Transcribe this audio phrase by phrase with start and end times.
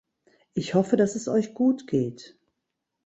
[0.55, 2.35] Ich hoffe, dass es euch gut geht.